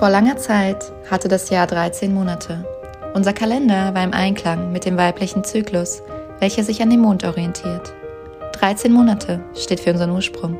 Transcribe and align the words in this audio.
Vor 0.00 0.08
langer 0.08 0.38
Zeit 0.38 0.90
hatte 1.10 1.28
das 1.28 1.50
Jahr 1.50 1.66
13 1.66 2.14
Monate. 2.14 2.64
Unser 3.12 3.34
Kalender 3.34 3.94
war 3.94 4.02
im 4.02 4.14
Einklang 4.14 4.72
mit 4.72 4.86
dem 4.86 4.96
weiblichen 4.96 5.44
Zyklus, 5.44 6.02
welcher 6.38 6.64
sich 6.64 6.80
an 6.80 6.88
dem 6.88 7.00
Mond 7.00 7.22
orientiert. 7.22 7.92
13 8.52 8.90
Monate 8.94 9.40
steht 9.54 9.78
für 9.80 9.90
unseren 9.90 10.12
Ursprung. 10.12 10.56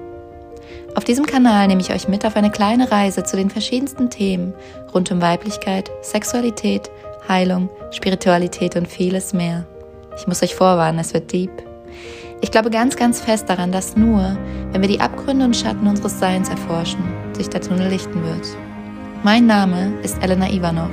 Auf 0.95 1.04
diesem 1.04 1.24
Kanal 1.24 1.68
nehme 1.68 1.80
ich 1.80 1.90
euch 1.90 2.06
mit 2.06 2.26
auf 2.26 2.37
eine 2.37 2.50
kleine 2.50 2.92
Reise 2.92 3.22
zu 3.22 3.34
den 3.34 3.48
verschiedensten 3.48 4.11
Themen 4.11 4.53
rund 4.92 5.10
um 5.10 5.22
Weiblichkeit, 5.22 5.90
Sexualität, 6.02 6.90
Heilung, 7.26 7.70
Spiritualität 7.92 8.76
und 8.76 8.88
vieles 8.88 9.32
mehr. 9.32 9.64
Ich 10.18 10.26
muss 10.26 10.42
euch 10.42 10.54
vorwarnen, 10.54 10.98
es 10.98 11.14
wird 11.14 11.32
deep. 11.32 11.62
Ich 12.42 12.50
glaube 12.50 12.68
ganz, 12.68 12.94
ganz 12.94 13.22
fest 13.22 13.48
daran, 13.48 13.72
dass 13.72 13.96
nur, 13.96 14.36
wenn 14.72 14.82
wir 14.82 14.88
die 14.88 15.00
Abgründe 15.00 15.46
und 15.46 15.56
Schatten 15.56 15.86
unseres 15.86 16.18
Seins 16.18 16.50
erforschen, 16.50 17.02
sich 17.32 17.48
der 17.48 17.62
Tunnel 17.62 17.88
lichten 17.88 18.22
wird. 18.22 18.46
Mein 19.23 19.45
Name 19.45 20.00
ist 20.02 20.16
Elena 20.23 20.50
Ivanov 20.50 20.91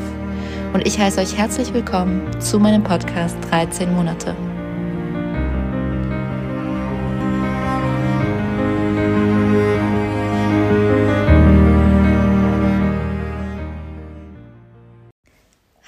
und 0.74 0.86
ich 0.86 1.00
heiße 1.00 1.22
euch 1.22 1.38
herzlich 1.38 1.74
willkommen 1.74 2.42
zu 2.42 2.60
meinem 2.60 2.84
Podcast 2.84 3.38
13 3.50 3.96
Monate. 3.96 4.36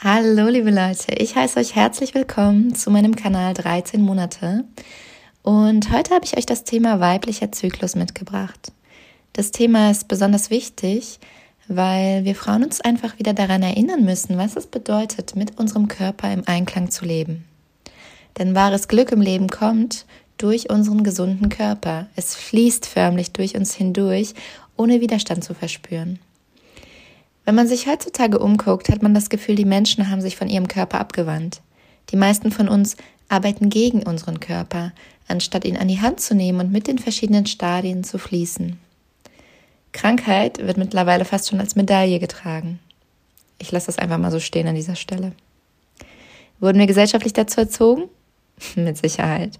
Hallo 0.02 0.48
liebe 0.48 0.72
Leute, 0.72 1.16
ich 1.18 1.36
heiße 1.36 1.60
euch 1.60 1.76
herzlich 1.76 2.16
willkommen 2.16 2.74
zu 2.74 2.90
meinem 2.90 3.18
Kanal 3.18 3.54
13 3.54 4.02
Monate 4.02 4.64
und 5.42 5.92
heute 5.92 6.16
habe 6.16 6.24
ich 6.24 6.38
euch 6.38 6.46
das 6.46 6.64
Thema 6.64 7.02
weiblicher 7.02 7.52
Zyklus 7.52 7.96
mitgebracht. 7.96 8.72
Das 9.34 9.52
Thema 9.52 9.92
ist 9.92 10.08
besonders 10.08 10.50
wichtig, 10.50 11.20
weil 11.70 12.26
wir 12.26 12.36
Frauen 12.36 12.64
uns 12.64 12.82
einfach 12.82 13.20
wieder 13.20 13.34
daran 13.34 13.62
erinnern 13.62 14.04
müssen, 14.04 14.38
was 14.38 14.56
es 14.56 14.66
bedeutet, 14.66 15.36
mit 15.36 15.60
unserem 15.60 15.88
Körper 15.88 16.34
im 16.34 16.44
Einklang 16.48 16.90
zu 16.90 17.06
leben. 17.06 17.46
Denn 18.38 18.56
wahres 18.56 18.88
Glück 18.88 19.12
im 19.12 19.22
Leben 19.22 19.48
kommt 19.48 20.06
durch 20.38 20.70
unseren 20.72 21.04
gesunden 21.04 21.50
Körper. 21.50 22.08
Es 22.16 22.36
fließt 22.36 22.88
förmlich 22.88 23.34
durch 23.34 23.56
uns 23.56 23.76
hindurch, 23.76 24.34
ohne 24.78 25.00
Widerstand 25.00 25.44
zu 25.44 25.54
verspüren. 25.54 26.20
Wenn 27.46 27.56
man 27.56 27.68
sich 27.68 27.88
heutzutage 27.88 28.40
umguckt, 28.40 28.90
hat 28.90 29.04
man 29.04 29.14
das 29.14 29.30
Gefühl, 29.30 29.56
die 29.56 29.66
Menschen 29.66 30.10
haben 30.10 30.22
sich 30.22 30.38
von 30.38 30.50
ihrem 30.50 30.68
Körper 30.68 31.00
abgewandt. 31.00 31.62
Die 32.10 32.16
meisten 32.16 32.52
von 32.52 32.68
uns 32.68 32.98
arbeiten 33.28 33.70
gegen 33.70 34.04
unseren 34.04 34.40
Körper, 34.40 34.92
anstatt 35.28 35.66
ihn 35.66 35.78
an 35.78 35.88
die 35.88 36.02
Hand 36.02 36.20
zu 36.20 36.34
nehmen 36.34 36.60
und 36.60 36.72
mit 36.72 36.88
den 36.88 36.98
verschiedenen 36.98 37.46
Stadien 37.46 38.04
zu 38.04 38.18
fließen. 38.18 38.80
Krankheit 39.92 40.60
wird 40.60 40.78
mittlerweile 40.78 41.26
fast 41.26 41.50
schon 41.50 41.60
als 41.60 41.76
Medaille 41.76 42.20
getragen. 42.20 42.80
Ich 43.58 43.72
lasse 43.72 43.88
das 43.88 43.98
einfach 43.98 44.18
mal 44.18 44.32
so 44.32 44.40
stehen 44.40 44.68
an 44.68 44.76
dieser 44.76 44.96
Stelle. 44.96 45.34
Wurden 46.60 46.80
wir 46.80 46.88
gesellschaftlich 46.88 47.34
dazu 47.34 47.62
erzogen? 47.62 48.04
Mit 48.76 48.98
Sicherheit. 48.98 49.60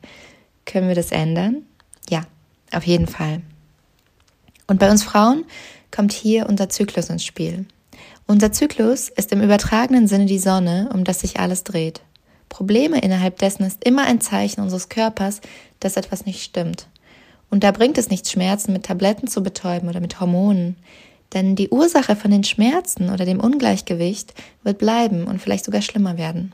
Können 0.66 0.88
wir 0.88 0.96
das 0.96 1.12
ändern? 1.12 1.64
Ja, 2.10 2.24
auf 2.72 2.86
jeden 2.86 3.08
Fall. 3.08 3.42
Und 4.68 4.80
bei 4.80 4.90
uns 4.92 5.04
Frauen 5.04 5.46
kommt 5.92 6.14
hier 6.14 6.48
unser 6.48 6.70
Zyklus 6.70 7.10
ins 7.10 7.26
Spiel. 7.26 7.66
Unser 8.28 8.52
Zyklus 8.52 9.10
ist 9.10 9.32
im 9.32 9.42
übertragenen 9.42 10.08
Sinne 10.08 10.28
die 10.28 10.38
Sonne, 10.38 10.90
um 10.94 11.04
das 11.04 11.22
sich 11.22 11.40
alles 11.40 11.64
dreht. 11.64 12.02
Probleme 12.48 13.00
innerhalb 13.00 13.40
dessen 13.40 13.64
ist 13.64 13.84
immer 13.84 14.04
ein 14.04 14.22
Zeichen 14.22 14.62
unseres 14.62 14.90
Körpers, 14.90 15.42
dass 15.80 15.98
etwas 15.98 16.26
nicht 16.26 16.44
stimmt. 16.44 16.88
Und 17.50 17.64
da 17.64 17.72
bringt 17.72 17.98
es 17.98 18.10
nichts, 18.10 18.32
Schmerzen 18.32 18.74
mit 18.74 18.86
Tabletten 18.86 19.28
zu 19.28 19.42
betäuben 19.42 19.90
oder 19.90 20.00
mit 20.00 20.20
Hormonen. 20.20 20.76
Denn 21.34 21.56
die 21.56 21.70
Ursache 21.70 22.16
von 22.16 22.32
den 22.32 22.44
Schmerzen 22.44 23.10
oder 23.10 23.26
dem 23.26 23.40
Ungleichgewicht 23.40 24.34
wird 24.64 24.78
bleiben 24.78 25.26
und 25.26 25.42
vielleicht 25.42 25.66
sogar 25.66 25.82
schlimmer 25.82 26.18
werden. 26.18 26.54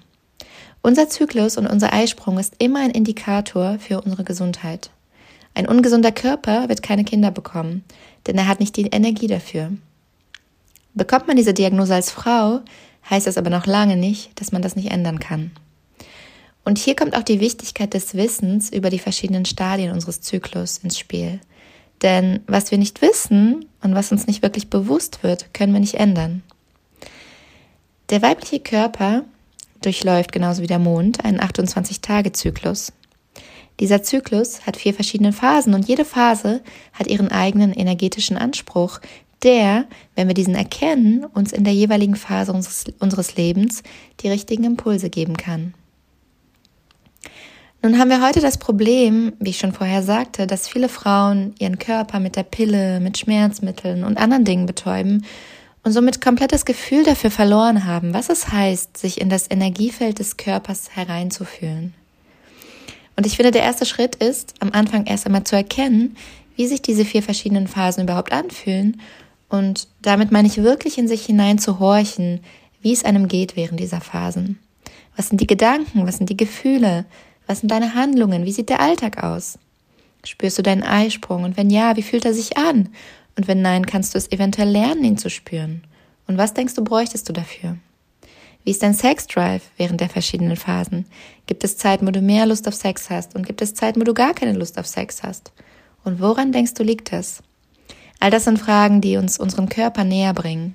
Unser 0.82 1.10
Zyklus 1.10 1.58
und 1.58 1.68
unser 1.68 1.94
Eisprung 1.94 2.38
ist 2.38 2.56
immer 2.60 2.80
ein 2.80 2.92
Indikator 2.92 3.80
für 3.80 4.02
unsere 4.02 4.24
Gesundheit. 4.24 4.92
Ein 5.54 5.68
ungesunder 5.68 6.12
Körper 6.12 6.70
wird 6.70 6.84
keine 6.84 7.06
Kinder 7.06 7.32
bekommen, 7.32 7.84
denn 8.28 8.38
er 8.38 8.48
hat 8.48 8.60
nicht 8.60 8.76
die 8.76 8.88
Energie 8.88 9.28
dafür. 9.28 9.72
Bekommt 10.94 11.28
man 11.28 11.38
diese 11.38 11.54
Diagnose 11.54 11.96
als 11.96 12.12
Frau, 12.12 12.60
heißt 13.10 13.26
das 13.26 13.38
aber 13.38 13.50
noch 13.50 13.66
lange 13.66 13.98
nicht, 13.98 14.40
dass 14.40 14.52
man 14.52 14.62
das 14.62 14.76
nicht 14.76 14.92
ändern 14.92 15.20
kann. 15.20 15.52
Und 16.66 16.80
hier 16.80 16.96
kommt 16.96 17.16
auch 17.16 17.24
die 17.24 17.40
Wichtigkeit 17.40 17.94
des 17.94 18.16
Wissens 18.16 18.72
über 18.72 18.90
die 18.90 19.00
verschiedenen 19.00 19.46
Stadien 19.46 19.92
unseres 19.92 20.22
Zyklus 20.22 20.80
ins 20.80 20.98
Spiel. 20.98 21.40
Denn 22.02 22.42
was 22.48 22.72
wir 22.72 22.78
nicht 22.78 23.02
wissen 23.02 23.66
und 23.82 23.96
was 23.96 24.12
uns 24.12 24.28
nicht 24.28 24.42
wirklich 24.42 24.70
bewusst 24.70 25.24
wird, 25.24 25.54
können 25.54 25.74
wir 25.74 25.80
nicht 25.80 25.96
ändern. 25.96 26.44
Der 28.10 28.22
weibliche 28.22 28.60
Körper 28.60 29.24
durchläuft 29.82 30.32
genauso 30.32 30.62
wie 30.62 30.68
der 30.68 30.80
Mond 30.80 31.24
einen 31.24 31.40
28-Tage-Zyklus. 31.40 32.92
Dieser 33.80 34.04
Zyklus 34.04 34.66
hat 34.66 34.78
vier 34.78 34.94
verschiedene 34.94 35.34
Phasen 35.34 35.74
und 35.74 35.88
jede 35.88 36.06
Phase 36.06 36.62
hat 36.94 37.08
ihren 37.08 37.30
eigenen 37.30 37.74
energetischen 37.74 38.38
Anspruch, 38.38 39.00
der, 39.44 39.86
wenn 40.16 40.28
wir 40.28 40.34
diesen 40.34 40.56
erkennen, 40.56 41.26
uns 41.26 41.52
in 41.52 41.64
der 41.64 41.74
jeweiligen 41.74 42.16
Phase 42.16 42.54
unseres, 42.54 42.86
unseres 43.00 43.36
Lebens 43.36 43.84
die 44.22 44.30
richtigen 44.30 44.64
Impulse 44.64 45.10
geben 45.10 45.38
kann. 45.38 45.74
Nun 47.86 48.00
haben 48.00 48.10
wir 48.10 48.26
heute 48.26 48.40
das 48.42 48.58
Problem, 48.58 49.34
wie 49.38 49.52
ich 49.52 49.60
schon 49.60 49.72
vorher 49.72 50.02
sagte, 50.02 50.48
dass 50.48 50.68
viele 50.68 50.90
Frauen 50.90 51.54
ihren 51.60 51.78
Körper 51.78 52.20
mit 52.20 52.36
der 52.36 52.42
Pille, 52.42 53.00
mit 53.00 53.20
Schmerzmitteln 53.20 54.04
und 54.04 54.18
anderen 54.18 54.44
Dingen 54.44 54.66
betäuben 54.66 55.24
und 55.84 55.92
somit 55.92 56.20
komplett 56.20 56.52
das 56.52 56.66
Gefühl 56.66 57.04
dafür 57.04 57.30
verloren 57.30 57.86
haben, 57.86 58.12
was 58.12 58.30
es 58.30 58.52
heißt, 58.52 58.98
sich 58.98 59.22
in 59.22 59.30
das 59.30 59.52
Energiefeld 59.52 60.18
des 60.18 60.36
Körpers 60.36 60.96
hereinzufühlen. 60.96 61.94
Und 63.18 63.28
ich 63.28 63.36
finde, 63.36 63.52
der 63.52 63.62
erste 63.62 63.86
Schritt 63.86 64.16
ist, 64.16 64.56
am 64.62 64.72
Anfang 64.72 65.06
erst 65.06 65.28
einmal 65.28 65.44
zu 65.44 65.56
erkennen, 65.56 66.18
wie 66.56 66.66
sich 66.66 66.82
diese 66.82 67.06
vier 67.06 67.22
verschiedenen 67.22 67.68
Phasen 67.68 68.06
überhaupt 68.06 68.34
anfühlen. 68.34 69.00
Und 69.48 69.90
damit 70.02 70.32
meine 70.32 70.48
ich 70.48 70.58
wirklich 70.58 70.98
in 70.98 71.08
sich 71.08 71.24
hinein 71.24 71.60
zu 71.60 71.78
horchen, 71.78 72.40
wie 72.82 72.94
es 72.94 73.06
einem 73.06 73.28
geht 73.28 73.56
während 73.56 73.80
dieser 73.80 74.02
Phasen. 74.02 74.58
Was 75.16 75.30
sind 75.30 75.40
die 75.40 75.46
Gedanken? 75.46 76.08
Was 76.08 76.18
sind 76.18 76.32
die 76.32 76.38
Gefühle? 76.38 77.06
Was 77.48 77.60
sind 77.60 77.72
deine 77.72 77.96
Handlungen? 77.96 78.46
Wie 78.46 78.52
sieht 78.52 78.70
der 78.70 78.80
Alltag 78.80 79.24
aus? 79.24 79.60
Spürst 80.24 80.58
du 80.58 80.64
deinen 80.64 80.84
Eisprung? 80.84 81.44
Und 81.44 81.58
wenn 81.58 81.70
ja, 81.70 81.96
wie 81.96 82.02
fühlt 82.02 82.26
er 82.26 82.34
sich 82.34 82.58
an? 82.58 82.90
Und 83.38 83.48
wenn 83.48 83.62
nein, 83.62 83.86
kannst 83.86 84.14
du 84.14 84.18
es 84.18 84.32
eventuell 84.32 84.70
lernen, 84.70 85.04
ihn 85.04 85.18
zu 85.18 85.30
spüren? 85.30 85.84
Und 86.28 86.38
was 86.38 86.54
denkst 86.54 86.74
du, 86.74 86.84
bräuchtest 86.84 87.30
du 87.30 87.34
dafür? 87.34 87.78
Wie 88.64 88.72
ist 88.72 88.82
dein 88.82 88.96
Sexdrive 88.96 89.62
während 89.78 90.02
der 90.02 90.10
verschiedenen 90.10 90.56
Phasen? 90.56 91.06
Gibt 91.46 91.64
es 91.64 91.78
Zeiten, 91.78 92.08
wo 92.08 92.12
du 92.12 92.22
mehr 92.22 92.48
Lust 92.48 92.68
auf 92.68 92.74
Sex 92.74 93.12
hast? 93.12 93.36
Und 93.36 93.46
gibt 93.46 93.62
es 93.62 93.76
Zeiten, 93.76 94.00
wo 94.00 94.04
du 94.04 94.16
gar 94.16 94.34
keine 94.34 94.54
Lust 94.54 94.80
auf 94.80 94.88
Sex 94.88 95.22
hast? 95.22 95.52
Und 96.04 96.20
woran 96.20 96.52
denkst 96.52 96.74
du, 96.74 96.84
liegt 96.84 97.12
das? 97.12 97.44
All 98.20 98.32
das 98.32 98.46
sind 98.46 98.58
Fragen, 98.58 99.02
die 99.02 99.18
uns 99.18 99.38
unseren 99.38 99.70
Körper 99.70 100.04
näher 100.04 100.34
bringen. 100.34 100.74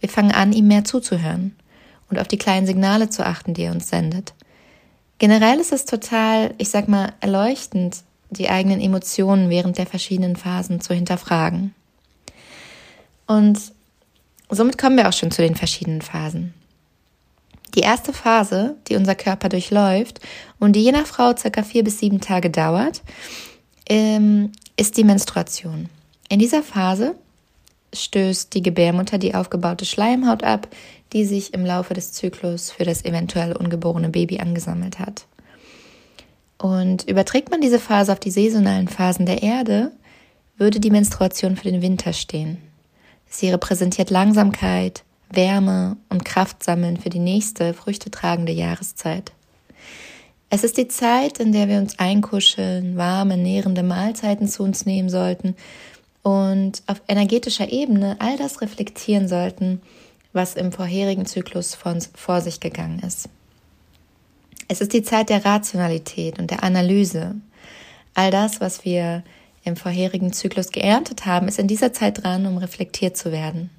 Wir 0.00 0.08
fangen 0.08 0.32
an, 0.32 0.52
ihm 0.52 0.66
mehr 0.66 0.84
zuzuhören 0.84 1.54
und 2.10 2.18
auf 2.18 2.26
die 2.26 2.38
kleinen 2.38 2.66
Signale 2.66 3.08
zu 3.08 3.24
achten, 3.24 3.54
die 3.54 3.62
er 3.62 3.72
uns 3.72 3.88
sendet. 3.88 4.34
Generell 5.18 5.60
ist 5.60 5.72
es 5.72 5.84
total, 5.84 6.54
ich 6.58 6.70
sag 6.70 6.88
mal, 6.88 7.12
erleuchtend, 7.20 7.98
die 8.30 8.48
eigenen 8.48 8.80
Emotionen 8.80 9.48
während 9.48 9.78
der 9.78 9.86
verschiedenen 9.86 10.36
Phasen 10.36 10.80
zu 10.80 10.92
hinterfragen. 10.94 11.74
Und 13.26 13.58
somit 14.50 14.78
kommen 14.78 14.96
wir 14.96 15.08
auch 15.08 15.12
schon 15.12 15.30
zu 15.30 15.42
den 15.42 15.54
verschiedenen 15.54 16.02
Phasen. 16.02 16.54
Die 17.74 17.80
erste 17.80 18.12
Phase, 18.12 18.76
die 18.88 18.96
unser 18.96 19.14
Körper 19.14 19.48
durchläuft 19.48 20.20
und 20.58 20.74
die 20.74 20.84
je 20.84 20.92
nach 20.92 21.06
Frau 21.06 21.36
circa 21.36 21.62
vier 21.62 21.82
bis 21.82 21.98
sieben 21.98 22.20
Tage 22.20 22.50
dauert, 22.50 23.02
ähm, 23.88 24.52
ist 24.76 24.96
die 24.96 25.04
Menstruation. 25.04 25.88
In 26.28 26.38
dieser 26.38 26.62
Phase 26.62 27.16
stößt 27.92 28.54
die 28.54 28.62
Gebärmutter 28.62 29.18
die 29.18 29.34
aufgebaute 29.34 29.84
Schleimhaut 29.84 30.42
ab, 30.42 30.68
die 31.14 31.24
sich 31.24 31.54
im 31.54 31.64
Laufe 31.64 31.94
des 31.94 32.12
Zyklus 32.12 32.70
für 32.70 32.84
das 32.84 33.04
eventuell 33.04 33.52
ungeborene 33.52 34.10
Baby 34.10 34.40
angesammelt 34.40 34.98
hat. 34.98 35.26
Und 36.58 37.08
überträgt 37.08 37.50
man 37.50 37.60
diese 37.60 37.78
Phase 37.78 38.12
auf 38.12 38.20
die 38.20 38.30
saisonalen 38.30 38.88
Phasen 38.88 39.24
der 39.24 39.42
Erde, 39.42 39.92
würde 40.56 40.80
die 40.80 40.90
Menstruation 40.90 41.56
für 41.56 41.70
den 41.70 41.82
Winter 41.82 42.12
stehen. 42.12 42.58
Sie 43.26 43.48
repräsentiert 43.48 44.10
Langsamkeit, 44.10 45.04
Wärme 45.30 45.96
und 46.08 46.24
Kraftsammeln 46.24 46.96
für 46.96 47.10
die 47.10 47.18
nächste 47.18 47.74
früchtetragende 47.74 48.52
Jahreszeit. 48.52 49.32
Es 50.50 50.62
ist 50.62 50.76
die 50.76 50.88
Zeit, 50.88 51.38
in 51.40 51.52
der 51.52 51.68
wir 51.68 51.78
uns 51.78 51.98
einkuscheln, 51.98 52.96
warme, 52.96 53.36
nährende 53.36 53.82
Mahlzeiten 53.82 54.48
zu 54.48 54.62
uns 54.62 54.86
nehmen 54.86 55.08
sollten 55.08 55.56
und 56.22 56.82
auf 56.86 57.02
energetischer 57.08 57.70
Ebene 57.70 58.16
all 58.20 58.36
das 58.36 58.60
reflektieren 58.60 59.28
sollten, 59.28 59.80
was 60.34 60.54
im 60.54 60.72
vorherigen 60.72 61.26
Zyklus 61.26 61.74
von, 61.74 62.00
vor 62.14 62.40
sich 62.40 62.60
gegangen 62.60 63.00
ist. 63.00 63.28
Es 64.68 64.80
ist 64.80 64.92
die 64.92 65.02
Zeit 65.02 65.30
der 65.30 65.44
Rationalität 65.44 66.38
und 66.38 66.50
der 66.50 66.62
Analyse. 66.62 67.36
All 68.14 68.30
das, 68.30 68.60
was 68.60 68.84
wir 68.84 69.22
im 69.64 69.76
vorherigen 69.76 70.32
Zyklus 70.32 70.70
geerntet 70.70 71.26
haben, 71.26 71.48
ist 71.48 71.58
in 71.58 71.68
dieser 71.68 71.92
Zeit 71.92 72.22
dran, 72.22 72.46
um 72.46 72.58
reflektiert 72.58 73.16
zu 73.16 73.32
werden. 73.32 73.70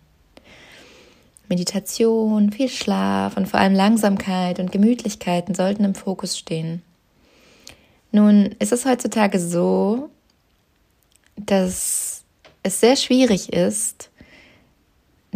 Meditation, 1.48 2.52
viel 2.52 2.70
Schlaf 2.70 3.38
und 3.38 3.48
vor 3.48 3.60
allem 3.60 3.76
Langsamkeit 3.76 4.60
und 4.60 4.72
Gemütlichkeiten 4.72 5.54
sollten 5.54 5.84
im 5.84 5.94
Fokus 5.94 6.38
stehen. 6.38 6.82
Nun 8.12 8.56
ist 8.60 8.72
es 8.72 8.86
heutzutage 8.86 9.40
so, 9.40 10.10
dass 11.36 12.24
es 12.64 12.80
sehr 12.80 12.96
schwierig 12.96 13.54
ist, 13.54 14.10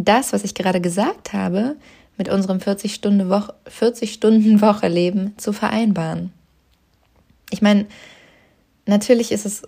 das, 0.04 0.32
was 0.32 0.44
ich 0.44 0.54
gerade 0.54 0.80
gesagt 0.80 1.32
habe, 1.32 1.76
mit 2.16 2.28
unserem 2.28 2.58
40-Stunden-Woche 2.58 3.54
40 3.66 4.22
Woche 4.60 4.88
Leben 4.88 5.34
zu 5.38 5.52
vereinbaren. 5.52 6.32
Ich 7.50 7.62
meine, 7.62 7.86
natürlich 8.86 9.32
ist 9.32 9.46
es 9.46 9.62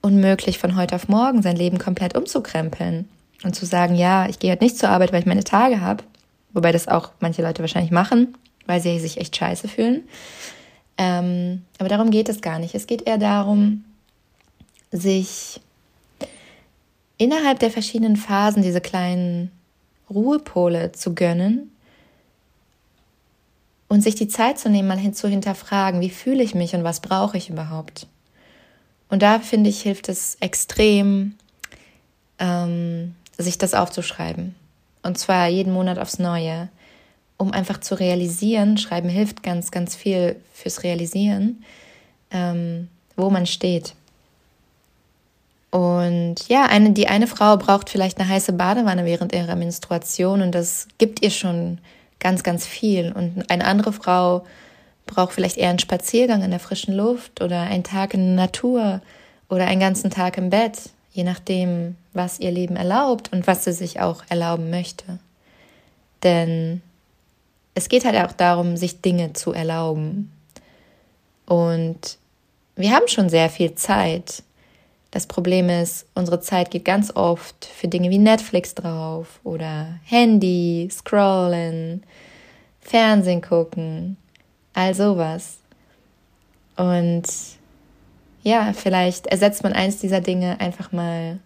unmöglich, 0.00 0.58
von 0.58 0.76
heute 0.76 0.96
auf 0.96 1.08
morgen 1.08 1.42
sein 1.42 1.56
Leben 1.56 1.78
komplett 1.78 2.16
umzukrempeln 2.16 3.08
und 3.44 3.54
zu 3.54 3.66
sagen, 3.66 3.94
ja, 3.94 4.28
ich 4.28 4.38
gehe 4.38 4.50
halt 4.50 4.60
nicht 4.60 4.78
zur 4.78 4.88
Arbeit, 4.88 5.12
weil 5.12 5.20
ich 5.20 5.26
meine 5.26 5.44
Tage 5.44 5.80
habe. 5.80 6.04
Wobei 6.52 6.72
das 6.72 6.88
auch 6.88 7.10
manche 7.20 7.42
Leute 7.42 7.62
wahrscheinlich 7.62 7.92
machen, 7.92 8.36
weil 8.66 8.80
sie 8.80 8.98
sich 8.98 9.18
echt 9.18 9.36
scheiße 9.36 9.68
fühlen. 9.68 10.02
Ähm, 10.98 11.62
aber 11.78 11.88
darum 11.88 12.10
geht 12.10 12.28
es 12.28 12.40
gar 12.40 12.58
nicht. 12.58 12.74
Es 12.74 12.86
geht 12.86 13.06
eher 13.06 13.18
darum, 13.18 13.84
sich 14.90 15.60
innerhalb 17.16 17.58
der 17.60 17.70
verschiedenen 17.70 18.16
Phasen 18.16 18.62
diese 18.62 18.80
kleinen 18.80 19.50
Ruhepole 20.10 20.92
zu 20.92 21.14
gönnen 21.14 21.70
und 23.88 24.02
sich 24.02 24.14
die 24.14 24.28
Zeit 24.28 24.58
zu 24.58 24.70
nehmen, 24.70 24.88
mal 24.88 24.98
hin 24.98 25.14
zu 25.14 25.28
hinterfragen, 25.28 26.00
wie 26.00 26.10
fühle 26.10 26.42
ich 26.42 26.54
mich 26.54 26.74
und 26.74 26.84
was 26.84 27.00
brauche 27.00 27.36
ich 27.36 27.50
überhaupt. 27.50 28.06
Und 29.08 29.22
da 29.22 29.38
finde 29.38 29.68
ich, 29.68 29.82
hilft 29.82 30.08
es 30.08 30.36
extrem, 30.40 31.34
ähm, 32.38 33.14
sich 33.36 33.58
das 33.58 33.74
aufzuschreiben. 33.74 34.54
Und 35.02 35.18
zwar 35.18 35.48
jeden 35.48 35.72
Monat 35.74 35.98
aufs 35.98 36.18
Neue, 36.18 36.70
um 37.36 37.52
einfach 37.52 37.80
zu 37.80 37.94
realisieren. 37.94 38.78
Schreiben 38.78 39.10
hilft 39.10 39.42
ganz, 39.42 39.70
ganz 39.70 39.94
viel 39.94 40.36
fürs 40.54 40.84
Realisieren, 40.84 41.62
ähm, 42.30 42.88
wo 43.16 43.28
man 43.28 43.46
steht. 43.46 43.94
Und 45.72 46.48
ja, 46.48 46.66
eine, 46.66 46.90
die 46.92 47.08
eine 47.08 47.26
Frau 47.26 47.56
braucht 47.56 47.88
vielleicht 47.88 48.20
eine 48.20 48.28
heiße 48.28 48.52
Badewanne 48.52 49.06
während 49.06 49.34
ihrer 49.34 49.56
Menstruation 49.56 50.42
und 50.42 50.54
das 50.54 50.86
gibt 50.98 51.22
ihr 51.22 51.30
schon 51.30 51.78
ganz, 52.20 52.42
ganz 52.42 52.66
viel. 52.66 53.10
Und 53.10 53.50
eine 53.50 53.64
andere 53.64 53.94
Frau 53.94 54.44
braucht 55.06 55.32
vielleicht 55.32 55.56
eher 55.56 55.70
einen 55.70 55.78
Spaziergang 55.78 56.42
in 56.42 56.50
der 56.50 56.60
frischen 56.60 56.94
Luft 56.94 57.40
oder 57.40 57.62
einen 57.62 57.84
Tag 57.84 58.12
in 58.12 58.36
der 58.36 58.44
Natur 58.44 59.00
oder 59.48 59.66
einen 59.66 59.80
ganzen 59.80 60.10
Tag 60.10 60.36
im 60.36 60.50
Bett, 60.50 60.90
je 61.10 61.24
nachdem, 61.24 61.96
was 62.12 62.38
ihr 62.38 62.50
Leben 62.50 62.76
erlaubt 62.76 63.32
und 63.32 63.46
was 63.46 63.64
sie 63.64 63.72
sich 63.72 63.98
auch 63.98 64.24
erlauben 64.28 64.68
möchte. 64.68 65.20
Denn 66.22 66.82
es 67.74 67.88
geht 67.88 68.04
halt 68.04 68.16
auch 68.16 68.32
darum, 68.32 68.76
sich 68.76 69.00
Dinge 69.00 69.32
zu 69.32 69.52
erlauben. 69.52 70.30
Und 71.46 72.18
wir 72.76 72.92
haben 72.92 73.08
schon 73.08 73.30
sehr 73.30 73.48
viel 73.48 73.74
Zeit. 73.74 74.42
Das 75.12 75.26
Problem 75.26 75.68
ist, 75.68 76.06
unsere 76.14 76.40
Zeit 76.40 76.70
geht 76.70 76.86
ganz 76.86 77.14
oft 77.14 77.66
für 77.66 77.86
Dinge 77.86 78.08
wie 78.08 78.18
Netflix 78.18 78.74
drauf 78.74 79.40
oder 79.44 79.98
Handy, 80.04 80.88
Scrollen, 80.90 82.02
Fernsehen 82.80 83.42
gucken, 83.42 84.16
all 84.72 84.94
sowas. 84.94 85.58
Und 86.76 87.24
ja, 88.42 88.72
vielleicht 88.72 89.26
ersetzt 89.26 89.62
man 89.62 89.74
eins 89.74 89.98
dieser 89.98 90.22
Dinge 90.22 90.58
einfach 90.60 90.92
mal 90.92 91.38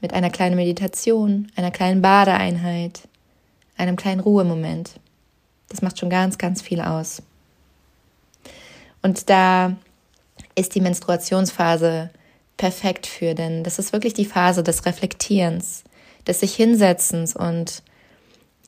mit 0.00 0.12
einer 0.12 0.30
kleinen 0.30 0.56
Meditation, 0.56 1.46
einer 1.54 1.70
kleinen 1.70 2.02
Badeeinheit, 2.02 3.02
einem 3.76 3.94
kleinen 3.94 4.20
Ruhemoment. 4.20 4.98
Das 5.68 5.82
macht 5.82 6.00
schon 6.00 6.10
ganz, 6.10 6.36
ganz 6.36 6.62
viel 6.62 6.80
aus. 6.80 7.22
Und 9.02 9.30
da 9.30 9.76
ist 10.56 10.74
die 10.74 10.80
Menstruationsphase 10.80 12.10
perfekt 12.56 13.06
für, 13.06 13.34
denn 13.34 13.64
das 13.64 13.78
ist 13.78 13.92
wirklich 13.92 14.14
die 14.14 14.24
Phase 14.24 14.62
des 14.62 14.86
Reflektierens, 14.86 15.84
des 16.26 16.40
sich 16.40 16.54
hinsetzens 16.54 17.36
und 17.36 17.82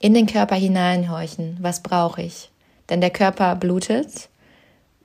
in 0.00 0.14
den 0.14 0.26
Körper 0.26 0.54
hineinhorchen, 0.54 1.58
was 1.60 1.82
brauche 1.82 2.22
ich? 2.22 2.50
Denn 2.88 3.00
der 3.00 3.10
Körper 3.10 3.56
blutet 3.56 4.28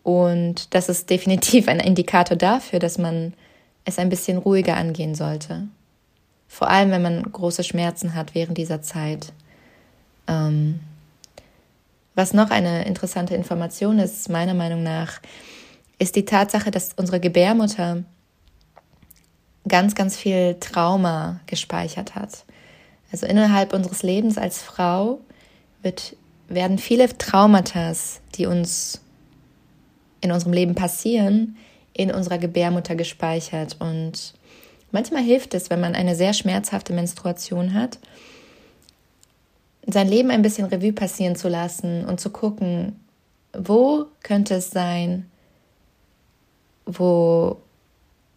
und 0.03 0.73
das 0.73 0.89
ist 0.89 1.09
definitiv 1.09 1.67
ein 1.67 1.79
Indikator 1.79 2.37
dafür, 2.37 2.79
dass 2.79 2.97
man 2.97 3.33
es 3.85 3.99
ein 3.99 4.09
bisschen 4.09 4.37
ruhiger 4.37 4.75
angehen 4.77 5.15
sollte. 5.15 5.67
Vor 6.47 6.69
allem, 6.69 6.91
wenn 6.91 7.01
man 7.01 7.23
große 7.23 7.63
Schmerzen 7.63 8.13
hat 8.13 8.35
während 8.35 8.57
dieser 8.57 8.81
Zeit. 8.81 9.33
Ähm, 10.27 10.81
was 12.15 12.33
noch 12.33 12.51
eine 12.51 12.85
interessante 12.85 13.33
Information 13.33 13.97
ist, 13.97 14.29
meiner 14.29 14.53
Meinung 14.53 14.83
nach, 14.83 15.19
ist 15.97 16.15
die 16.15 16.25
Tatsache, 16.25 16.69
dass 16.69 16.93
unsere 16.95 17.19
Gebärmutter 17.19 18.03
ganz, 19.73 19.95
ganz 19.95 20.15
viel 20.15 20.57
Trauma 20.59 21.39
gespeichert 21.47 22.13
hat. 22.13 22.45
Also 23.11 23.25
innerhalb 23.25 23.73
unseres 23.73 24.03
Lebens 24.03 24.37
als 24.37 24.61
Frau 24.61 25.19
wird, 25.81 26.15
werden 26.47 26.77
viele 26.77 27.09
Traumata, 27.17 27.91
die 28.35 28.45
uns 28.45 29.01
in 30.21 30.31
unserem 30.31 30.53
Leben 30.53 30.75
passieren, 30.75 31.57
in 31.91 32.11
unserer 32.11 32.37
Gebärmutter 32.37 32.95
gespeichert. 32.95 33.77
Und 33.79 34.35
manchmal 34.91 35.23
hilft 35.23 35.55
es, 35.55 35.71
wenn 35.71 35.81
man 35.81 35.95
eine 35.95 36.13
sehr 36.13 36.33
schmerzhafte 36.33 36.93
Menstruation 36.93 37.73
hat, 37.73 37.97
sein 39.87 40.07
Leben 40.07 40.29
ein 40.29 40.43
bisschen 40.43 40.67
Revue 40.67 40.93
passieren 40.93 41.35
zu 41.35 41.49
lassen 41.49 42.05
und 42.05 42.19
zu 42.19 42.29
gucken, 42.29 42.99
wo 43.57 44.05
könnte 44.21 44.53
es 44.53 44.69
sein, 44.69 45.31
wo 46.85 47.57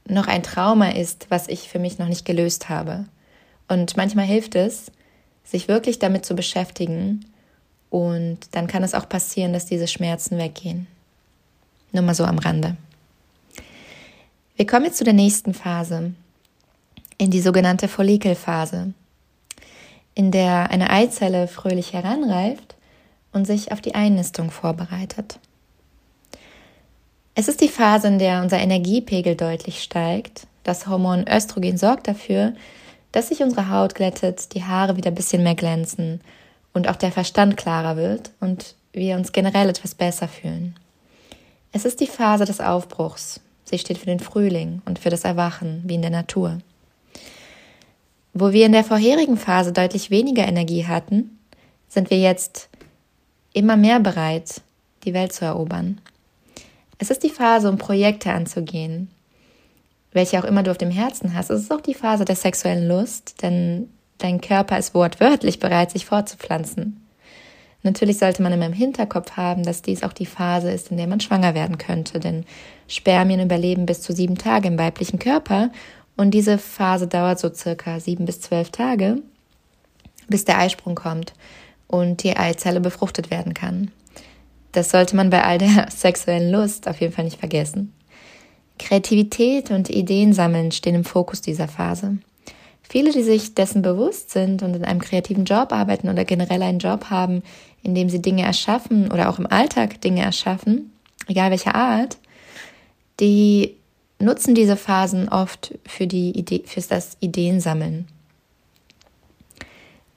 noch 0.09 0.27
ein 0.27 0.43
Trauma 0.43 0.91
ist, 0.91 1.27
was 1.31 1.49
ich 1.49 1.69
für 1.69 1.79
mich 1.79 1.99
noch 1.99 2.09
nicht 2.09 2.25
gelöst 2.25 2.69
habe. 2.69 3.07
Und 3.69 3.97
manchmal 3.97 4.27
hilft 4.27 4.55
es, 4.55 4.91
sich 5.45 5.69
wirklich 5.69 5.99
damit 5.99 6.25
zu 6.25 6.35
beschäftigen 6.35 7.25
und 7.91 8.39
dann 8.53 8.67
kann 8.67 8.83
es 8.83 8.95
auch 8.95 9.09
passieren, 9.09 9.53
dass 9.53 9.67
diese 9.67 9.89
Schmerzen 9.89 10.39
weggehen. 10.39 10.87
Nur 11.93 12.03
mal 12.03 12.15
so 12.15 12.25
am 12.25 12.39
Rande. 12.39 12.77
Wir 14.57 14.67
kommen 14.67 14.87
jetzt 14.87 14.99
zu 14.99 15.05
der 15.05 15.13
nächsten 15.13 15.55
Phase, 15.55 16.13
in 17.19 17.31
die 17.31 17.41
sogenannte 17.41 17.89
Follikelphase, 17.89 18.93
in 20.15 20.31
der 20.31 20.71
eine 20.71 20.91
Eizelle 20.91 21.47
fröhlich 21.49 21.93
heranreift 21.93 22.75
und 23.33 23.47
sich 23.47 23.73
auf 23.73 23.81
die 23.81 23.95
Einnistung 23.95 24.51
vorbereitet. 24.51 25.39
Es 27.39 27.49
ist 27.49 27.61
die 27.61 27.69
Phase, 27.69 28.09
in 28.09 28.19
der 28.19 28.41
unser 28.41 28.59
Energiepegel 28.59 29.37
deutlich 29.37 29.83
steigt. 29.83 30.47
Das 30.65 30.87
Hormon 30.87 31.27
Östrogen 31.29 31.77
sorgt 31.77 32.09
dafür, 32.09 32.55
dass 33.13 33.29
sich 33.29 33.43
unsere 33.43 33.69
Haut 33.69 33.95
glättet, 33.95 34.55
die 34.55 34.65
Haare 34.65 34.97
wieder 34.97 35.11
ein 35.11 35.15
bisschen 35.15 35.43
mehr 35.43 35.55
glänzen 35.55 36.23
und 36.73 36.89
auch 36.89 36.97
der 36.97 37.13
Verstand 37.13 37.59
klarer 37.59 37.99
wird 37.99 38.31
und 38.41 38.75
wir 38.95 39.17
uns 39.17 39.33
generell 39.33 39.69
etwas 39.69 39.95
besser 39.95 40.29
fühlen. 40.29 40.77
Es 41.73 41.85
ist 41.85 42.01
die 42.01 42.07
Phase 42.07 42.47
des 42.47 42.63
Aufbruchs. 42.63 43.39
Sie 43.65 43.79
steht 43.79 43.99
für 43.99 44.07
den 44.07 44.21
Frühling 44.21 44.81
und 44.87 44.99
für 44.99 45.11
das 45.11 45.25
Erwachen, 45.25 45.83
wie 45.85 45.97
in 45.97 46.03
der 46.03 46.11
Natur. 46.11 46.57
Wo 48.33 48.53
wir 48.53 48.65
in 48.65 48.73
der 48.73 48.85
vorherigen 48.85 49.37
Phase 49.37 49.75
deutlich 49.75 50.11
weniger 50.11 50.49
Energie 50.49 50.87
hatten, 50.87 51.39
sind 51.87 52.09
wir 52.09 52.19
jetzt 52.19 52.71
immer 53.53 53.77
mehr 53.77 54.01
bereit, 54.01 54.63
die 55.05 55.13
Welt 55.13 55.35
zu 55.35 55.45
erobern. 55.45 56.01
Es 56.99 57.11
ist 57.11 57.23
die 57.23 57.31
Phase, 57.31 57.69
um 57.69 57.79
Projekte 57.79 58.33
anzugehen, 58.33 59.11
welche 60.13 60.39
auch 60.39 60.45
immer 60.45 60.63
du 60.63 60.71
auf 60.71 60.79
dem 60.79 60.91
Herzen 60.91 61.35
hast. 61.35 61.51
Es 61.51 61.63
ist 61.63 61.73
auch 61.73 61.81
die 61.81 61.95
Phase 61.95 62.25
der 62.25 62.37
sexuellen 62.37 62.89
Lust, 62.89 63.43
denn 63.43 63.91
dein 64.19 64.41
Körper 64.41 64.79
ist 64.79 64.95
wortwörtlich 64.95 65.59
bereit, 65.59 65.91
sich 65.91 66.07
fortzupflanzen. 66.07 67.03
Natürlich 67.83 68.19
sollte 68.19 68.43
man 68.43 68.53
immer 68.53 68.67
im 68.67 68.73
Hinterkopf 68.73 69.33
haben, 69.33 69.63
dass 69.63 69.83
dies 69.83 70.03
auch 70.03 70.13
die 70.13 70.27
Phase 70.27 70.73
ist, 70.73 70.91
in 70.91 70.97
der 70.97 71.07
man 71.07 71.21
schwanger 71.21 71.55
werden 71.55 71.79
könnte, 71.79 72.19
denn 72.19 72.45
Spermien 72.89 73.41
überleben 73.41 73.87
bis 73.87 74.03
zu 74.03 74.13
sieben 74.13 74.39
Tage 74.39 74.69
im 74.69 74.79
weiblichen 74.79 75.19
Körper 75.19 75.71
und 76.17 76.33
diese 76.33 76.59
Phase 76.59 77.07
dauert 77.07 77.39
so 77.39 77.53
circa 77.53 78.01
sieben 78.01 78.25
bis 78.25 78.41
zwölf 78.41 78.71
Tage, 78.71 79.23
bis 80.29 80.45
der 80.45 80.59
Eisprung 80.59 80.95
kommt 80.95 81.35
und 81.87 82.23
die 82.23 82.37
Eizelle 82.37 82.81
befruchtet 82.81 83.31
werden 83.31 83.55
kann. 83.55 83.93
Das 84.77 84.91
sollte 84.91 85.17
man 85.17 85.31
bei 85.31 85.43
all 85.43 85.57
der 85.57 85.87
sexuellen 85.97 86.53
Lust 86.53 86.87
auf 86.87 87.01
jeden 87.01 87.15
Fall 87.15 87.25
nicht 87.25 87.39
vergessen. 87.39 87.95
Kreativität 88.79 89.71
und 89.71 89.89
Ideen 89.89 90.35
sammeln 90.35 90.71
stehen 90.71 90.95
im 90.95 91.05
Fokus 91.05 91.41
dieser 91.41 91.67
Phase. 91.67 92.19
Viele, 92.83 93.11
die 93.11 93.23
sich 93.23 93.55
dessen 93.55 93.81
bewusst 93.81 94.31
sind 94.31 94.63
und 94.63 94.77
in 94.77 94.85
einem 94.85 95.01
kreativen 95.01 95.47
Job 95.47 95.73
arbeiten 95.73 96.11
oder 96.11 96.27
generell 96.27 96.63
einen 96.63 96.79
Job 96.79 97.07
haben, 97.09 97.43
in 97.83 97.95
dem 97.95 98.11
sie 98.11 98.21
Dinge 98.21 98.43
erschaffen 98.43 99.11
oder 99.11 99.31
auch 99.31 99.39
im 99.39 99.47
Alltag 99.47 100.03
Dinge 100.03 100.21
erschaffen, 100.21 100.93
egal 101.27 101.51
welcher 101.51 101.75
Art, 101.75 102.19
die 103.19 103.77
nutzen 104.19 104.55
diese 104.55 104.77
Phasen 104.77 105.31
oft 105.31 105.73
für 105.87 106.07
die 106.07 106.39
Idee, 106.39 106.65
für 106.67 106.83
das 106.83 107.17
Ideensammeln. 107.21 108.09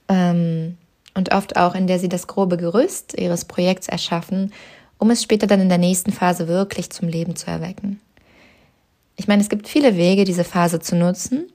Ähm, 0.09 0.77
oft 1.33 1.57
auch, 1.57 1.75
in 1.75 1.87
der 1.87 1.99
sie 1.99 2.09
das 2.09 2.27
grobe 2.27 2.57
Gerüst 2.57 3.17
ihres 3.17 3.45
Projekts 3.45 3.87
erschaffen, 3.87 4.53
um 4.97 5.09
es 5.11 5.23
später 5.23 5.47
dann 5.47 5.61
in 5.61 5.69
der 5.69 5.77
nächsten 5.77 6.11
Phase 6.11 6.47
wirklich 6.47 6.89
zum 6.89 7.07
Leben 7.07 7.35
zu 7.35 7.47
erwecken. 7.47 7.99
Ich 9.15 9.27
meine, 9.27 9.41
es 9.41 9.49
gibt 9.49 9.67
viele 9.67 9.97
Wege, 9.97 10.23
diese 10.23 10.43
Phase 10.43 10.79
zu 10.79 10.95
nutzen. 10.95 11.51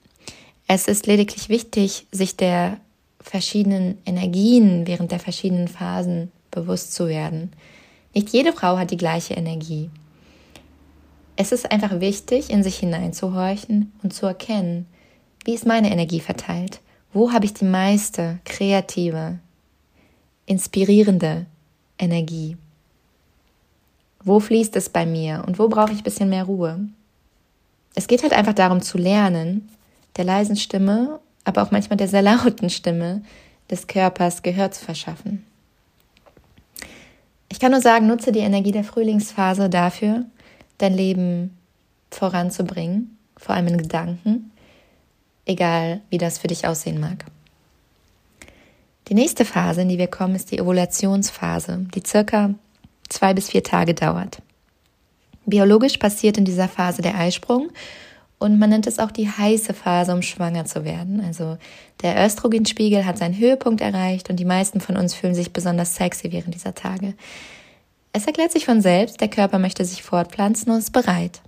Es 0.67 0.87
ist 0.87 1.07
lediglich 1.07 1.49
wichtig, 1.49 2.07
sich 2.11 2.35
der 2.37 2.77
verschiedenen 3.19 3.97
Energien 4.05 4.85
während 4.85 5.11
der 5.11 5.19
verschiedenen 5.19 5.67
Phasen 5.67 6.31
bewusst 6.51 6.93
zu 6.93 7.07
werden. 7.07 7.51
Nicht 8.13 8.29
jede 8.29 8.53
Frau 8.53 8.77
hat 8.77 8.91
die 8.91 8.97
gleiche 8.97 9.33
Energie. 9.33 9.89
Es 11.35 11.51
ist 11.51 11.69
einfach 11.71 11.99
wichtig, 11.99 12.49
in 12.49 12.63
sich 12.63 12.77
hineinzuhorchen 12.77 13.91
und 14.03 14.13
zu 14.13 14.25
erkennen, 14.25 14.87
wie 15.43 15.53
ist 15.53 15.65
meine 15.65 15.91
Energie 15.91 16.21
verteilt? 16.21 16.79
Wo 17.13 17.31
habe 17.31 17.45
ich 17.45 17.53
die 17.53 17.65
meiste 17.65 18.39
kreative, 18.45 19.39
inspirierende 20.45 21.45
Energie? 21.97 22.57
Wo 24.23 24.39
fließt 24.39 24.75
es 24.75 24.89
bei 24.89 25.05
mir 25.05 25.43
und 25.45 25.59
wo 25.59 25.67
brauche 25.67 25.91
ich 25.91 25.99
ein 25.99 26.03
bisschen 26.03 26.29
mehr 26.29 26.45
Ruhe? 26.45 26.79
Es 27.93 28.07
geht 28.07 28.23
halt 28.23 28.33
einfach 28.33 28.53
darum 28.53 28.81
zu 28.81 28.97
lernen, 28.97 29.69
der 30.17 30.25
leisen 30.25 30.55
Stimme, 30.55 31.19
aber 31.43 31.61
auch 31.61 31.71
manchmal 31.71 31.97
der 31.97 32.07
sehr 32.07 32.21
lauten 32.21 32.69
Stimme 32.69 33.21
des 33.69 33.87
Körpers 33.87 34.41
Gehör 34.41 34.71
zu 34.71 34.83
verschaffen. 34.83 35.45
Ich 37.49 37.59
kann 37.59 37.71
nur 37.71 37.81
sagen, 37.81 38.07
nutze 38.07 38.31
die 38.31 38.39
Energie 38.39 38.71
der 38.71 38.83
Frühlingsphase 38.83 39.69
dafür, 39.69 40.25
dein 40.77 40.93
Leben 40.93 41.55
voranzubringen, 42.11 43.17
vor 43.37 43.55
allem 43.55 43.67
in 43.67 43.77
Gedanken, 43.77 44.51
egal 45.45 46.01
wie 46.09 46.17
das 46.17 46.37
für 46.37 46.47
dich 46.47 46.67
aussehen 46.67 46.99
mag. 46.99 47.25
Die 49.07 49.13
nächste 49.13 49.45
Phase, 49.45 49.81
in 49.81 49.89
die 49.89 49.97
wir 49.97 50.07
kommen, 50.07 50.35
ist 50.35 50.51
die 50.51 50.61
Ovulationsphase, 50.61 51.85
die 51.93 52.03
circa 52.05 52.55
zwei 53.07 53.33
bis 53.33 53.49
vier 53.49 53.63
Tage 53.63 53.93
dauert. 53.93 54.41
Biologisch 55.45 55.97
passiert 55.97 56.37
in 56.37 56.45
dieser 56.45 56.67
Phase 56.67 57.03
der 57.03 57.15
Eisprung 57.15 57.69
und 58.39 58.57
man 58.57 58.71
nennt 58.71 58.87
es 58.87 58.97
auch 58.97 59.11
die 59.11 59.29
heiße 59.29 59.73
Phase, 59.73 60.11
um 60.13 60.23
schwanger 60.23 60.65
zu 60.65 60.83
werden. 60.83 61.21
Also 61.23 61.57
der 62.01 62.25
Östrogenspiegel 62.25 63.05
hat 63.05 63.19
seinen 63.19 63.37
Höhepunkt 63.37 63.81
erreicht 63.81 64.29
und 64.29 64.37
die 64.37 64.45
meisten 64.45 64.81
von 64.81 64.97
uns 64.97 65.13
fühlen 65.13 65.35
sich 65.35 65.53
besonders 65.53 65.95
sexy 65.95 66.31
während 66.31 66.55
dieser 66.55 66.73
Tage. 66.73 67.13
Es 68.11 68.25
erklärt 68.25 68.51
sich 68.51 68.65
von 68.65 68.81
selbst, 68.81 69.21
der 69.21 69.27
Körper 69.27 69.59
möchte 69.59 69.85
sich 69.85 70.01
fortpflanzen 70.01 70.71
und 70.71 70.79
ist 70.79 70.93
bereit. 70.93 71.41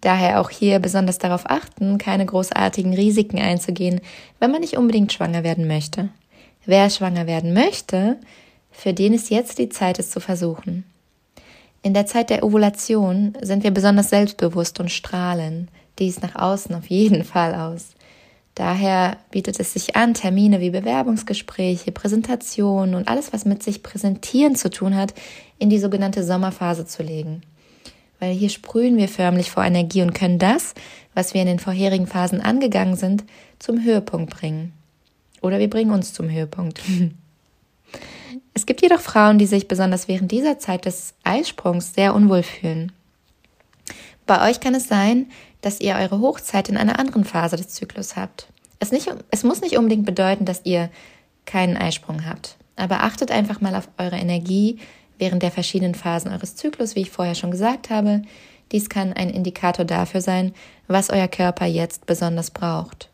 Daher 0.00 0.40
auch 0.40 0.50
hier 0.50 0.80
besonders 0.80 1.16
darauf 1.16 1.48
achten, 1.48 1.96
keine 1.96 2.26
großartigen 2.26 2.92
Risiken 2.92 3.38
einzugehen, 3.38 4.02
wenn 4.38 4.50
man 4.50 4.60
nicht 4.60 4.76
unbedingt 4.76 5.12
schwanger 5.12 5.44
werden 5.44 5.66
möchte. 5.66 6.10
Wer 6.66 6.90
schwanger 6.90 7.26
werden 7.26 7.52
möchte, 7.52 8.18
für 8.70 8.92
den 8.92 9.14
ist 9.14 9.30
jetzt 9.30 9.58
die 9.58 9.68
Zeit, 9.68 9.98
es 9.98 10.10
zu 10.10 10.20
versuchen. 10.20 10.84
In 11.82 11.92
der 11.92 12.06
Zeit 12.06 12.30
der 12.30 12.42
Ovulation 12.42 13.36
sind 13.42 13.62
wir 13.62 13.70
besonders 13.70 14.08
selbstbewusst 14.08 14.80
und 14.80 14.90
strahlen 14.90 15.68
dies 15.98 16.22
nach 16.22 16.34
außen 16.34 16.74
auf 16.74 16.86
jeden 16.86 17.24
Fall 17.24 17.54
aus. 17.54 17.90
Daher 18.54 19.18
bietet 19.30 19.58
es 19.58 19.72
sich 19.72 19.96
an, 19.96 20.14
Termine 20.14 20.60
wie 20.60 20.70
Bewerbungsgespräche, 20.70 21.90
Präsentationen 21.90 22.94
und 22.94 23.08
alles, 23.08 23.32
was 23.32 23.44
mit 23.44 23.62
sich 23.62 23.82
präsentieren 23.82 24.54
zu 24.54 24.70
tun 24.70 24.94
hat, 24.94 25.12
in 25.58 25.70
die 25.70 25.80
sogenannte 25.80 26.22
Sommerphase 26.22 26.86
zu 26.86 27.02
legen. 27.02 27.42
Weil 28.20 28.32
hier 28.32 28.48
sprühen 28.48 28.96
wir 28.96 29.08
förmlich 29.08 29.50
vor 29.50 29.64
Energie 29.64 30.02
und 30.02 30.14
können 30.14 30.38
das, 30.38 30.74
was 31.14 31.34
wir 31.34 31.40
in 31.40 31.48
den 31.48 31.58
vorherigen 31.58 32.06
Phasen 32.06 32.40
angegangen 32.40 32.96
sind, 32.96 33.24
zum 33.58 33.82
Höhepunkt 33.82 34.30
bringen. 34.30 34.72
Oder 35.44 35.58
wir 35.58 35.68
bringen 35.68 35.92
uns 35.92 36.14
zum 36.14 36.30
Höhepunkt. 36.30 36.80
Es 38.54 38.64
gibt 38.64 38.80
jedoch 38.80 39.00
Frauen, 39.00 39.36
die 39.36 39.46
sich 39.46 39.68
besonders 39.68 40.08
während 40.08 40.32
dieser 40.32 40.58
Zeit 40.58 40.86
des 40.86 41.12
Eisprungs 41.22 41.92
sehr 41.92 42.14
unwohl 42.14 42.42
fühlen. 42.42 42.92
Bei 44.26 44.48
euch 44.48 44.60
kann 44.60 44.74
es 44.74 44.88
sein, 44.88 45.26
dass 45.60 45.80
ihr 45.80 45.96
eure 45.96 46.20
Hochzeit 46.20 46.70
in 46.70 46.78
einer 46.78 46.98
anderen 46.98 47.24
Phase 47.24 47.56
des 47.56 47.68
Zyklus 47.68 48.16
habt. 48.16 48.46
Es, 48.78 48.90
nicht, 48.90 49.12
es 49.30 49.44
muss 49.44 49.60
nicht 49.60 49.76
unbedingt 49.76 50.06
bedeuten, 50.06 50.46
dass 50.46 50.64
ihr 50.64 50.88
keinen 51.44 51.76
Eisprung 51.76 52.24
habt. 52.24 52.56
Aber 52.76 53.02
achtet 53.02 53.30
einfach 53.30 53.60
mal 53.60 53.74
auf 53.74 53.88
eure 53.98 54.16
Energie 54.16 54.78
während 55.18 55.42
der 55.42 55.50
verschiedenen 55.50 55.94
Phasen 55.94 56.32
eures 56.32 56.56
Zyklus, 56.56 56.94
wie 56.94 57.02
ich 57.02 57.10
vorher 57.10 57.34
schon 57.34 57.50
gesagt 57.50 57.90
habe. 57.90 58.22
Dies 58.72 58.88
kann 58.88 59.12
ein 59.12 59.28
Indikator 59.28 59.84
dafür 59.84 60.22
sein, 60.22 60.54
was 60.88 61.10
euer 61.10 61.28
Körper 61.28 61.66
jetzt 61.66 62.06
besonders 62.06 62.50
braucht. 62.50 63.10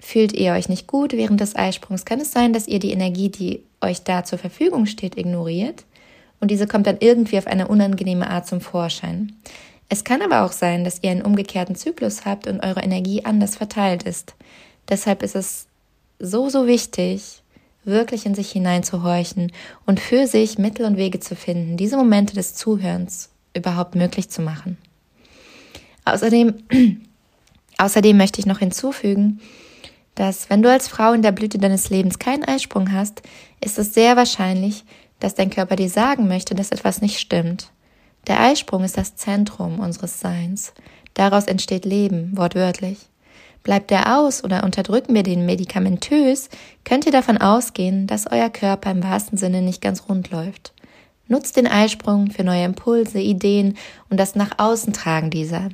Fühlt 0.00 0.32
ihr 0.32 0.52
euch 0.52 0.68
nicht 0.68 0.86
gut 0.86 1.12
während 1.12 1.40
des 1.40 1.54
Eisprungs, 1.56 2.04
kann 2.04 2.20
es 2.20 2.32
sein, 2.32 2.52
dass 2.52 2.66
ihr 2.66 2.78
die 2.78 2.92
Energie, 2.92 3.28
die 3.28 3.62
euch 3.80 4.02
da 4.02 4.24
zur 4.24 4.38
Verfügung 4.38 4.86
steht, 4.86 5.18
ignoriert 5.18 5.84
und 6.40 6.50
diese 6.50 6.66
kommt 6.66 6.86
dann 6.86 6.96
irgendwie 7.00 7.38
auf 7.38 7.46
eine 7.46 7.68
unangenehme 7.68 8.28
Art 8.28 8.46
zum 8.46 8.60
Vorschein. 8.60 9.34
Es 9.88 10.04
kann 10.04 10.22
aber 10.22 10.44
auch 10.44 10.52
sein, 10.52 10.84
dass 10.84 11.02
ihr 11.02 11.10
einen 11.10 11.22
umgekehrten 11.22 11.74
Zyklus 11.74 12.24
habt 12.24 12.46
und 12.46 12.60
eure 12.60 12.80
Energie 12.80 13.24
anders 13.24 13.56
verteilt 13.56 14.04
ist. 14.04 14.34
Deshalb 14.88 15.22
ist 15.22 15.36
es 15.36 15.66
so, 16.18 16.48
so 16.48 16.66
wichtig, 16.66 17.42
wirklich 17.84 18.24
in 18.24 18.34
sich 18.34 18.50
hineinzuhorchen 18.52 19.52
und 19.86 20.00
für 20.00 20.26
sich 20.26 20.58
Mittel 20.58 20.86
und 20.86 20.96
Wege 20.96 21.20
zu 21.20 21.36
finden, 21.36 21.76
diese 21.76 21.96
Momente 21.96 22.34
des 22.34 22.54
Zuhörens 22.54 23.30
überhaupt 23.54 23.94
möglich 23.94 24.30
zu 24.30 24.42
machen. 24.42 24.78
Außerdem, 26.04 26.54
außerdem 27.78 28.16
möchte 28.16 28.40
ich 28.40 28.46
noch 28.46 28.58
hinzufügen, 28.58 29.40
dass 30.20 30.50
wenn 30.50 30.60
du 30.60 30.70
als 30.70 30.86
Frau 30.86 31.14
in 31.14 31.22
der 31.22 31.32
Blüte 31.32 31.56
deines 31.56 31.88
Lebens 31.88 32.18
keinen 32.18 32.44
Eisprung 32.44 32.92
hast, 32.92 33.22
ist 33.64 33.78
es 33.78 33.94
sehr 33.94 34.16
wahrscheinlich, 34.16 34.84
dass 35.18 35.34
dein 35.34 35.48
Körper 35.48 35.76
dir 35.76 35.88
sagen 35.88 36.28
möchte, 36.28 36.54
dass 36.54 36.72
etwas 36.72 37.00
nicht 37.00 37.18
stimmt. 37.18 37.70
Der 38.26 38.38
Eisprung 38.38 38.84
ist 38.84 38.98
das 38.98 39.16
Zentrum 39.16 39.80
unseres 39.80 40.20
Seins. 40.20 40.74
Daraus 41.14 41.46
entsteht 41.46 41.86
Leben, 41.86 42.36
wortwörtlich. 42.36 42.98
Bleibt 43.62 43.90
er 43.90 44.18
aus 44.18 44.44
oder 44.44 44.62
unterdrücken 44.62 45.14
wir 45.14 45.22
den 45.22 45.46
medikamentös, 45.46 46.50
könnt 46.84 47.06
ihr 47.06 47.12
davon 47.12 47.38
ausgehen, 47.38 48.06
dass 48.06 48.30
euer 48.30 48.50
Körper 48.50 48.90
im 48.90 49.02
wahrsten 49.02 49.38
Sinne 49.38 49.62
nicht 49.62 49.80
ganz 49.80 50.06
rund 50.06 50.30
läuft. 50.30 50.74
Nutzt 51.28 51.56
den 51.56 51.66
Eisprung 51.66 52.30
für 52.30 52.44
neue 52.44 52.66
Impulse, 52.66 53.20
Ideen 53.20 53.78
und 54.10 54.20
das 54.20 54.34
nach 54.34 54.58
außen 54.58 54.92
tragen 54.92 55.30
dieser. 55.30 55.70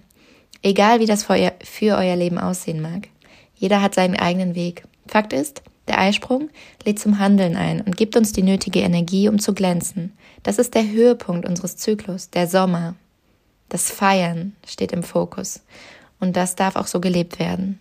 Egal 0.63 1.01
wie 1.01 1.07
das 1.07 1.25
für 1.25 1.33
euer, 1.33 1.53
für 1.65 1.97
euer 1.97 2.15
Leben 2.15 2.39
aussehen 2.39 2.81
mag. 2.81 3.09
Jeder 3.57 3.83
hat 3.83 3.95
seinen 3.95 4.17
eigenen 4.17 4.55
Weg. 4.55 4.85
Fakt 5.07 5.33
ist, 5.33 5.63
der 5.89 5.99
Eisprung 5.99 6.51
lädt 6.85 6.99
zum 6.99 7.19
Handeln 7.19 7.57
ein 7.57 7.81
und 7.81 7.97
gibt 7.97 8.17
uns 8.17 8.33
die 8.33 8.43
nötige 8.43 8.81
Energie, 8.81 9.29
um 9.29 9.39
zu 9.39 9.55
glänzen. 9.55 10.13
Das 10.43 10.59
ist 10.59 10.75
der 10.75 10.89
Höhepunkt 10.89 11.49
unseres 11.49 11.77
Zyklus, 11.77 12.31
der 12.31 12.47
Sommer. 12.47 12.95
Das 13.69 13.91
Feiern 13.91 14.55
steht 14.67 14.93
im 14.93 15.03
Fokus. 15.03 15.63
Und 16.21 16.37
das 16.37 16.57
darf 16.57 16.77
auch 16.77 16.87
so 16.87 17.01
gelebt 17.01 17.39
werden. 17.39 17.79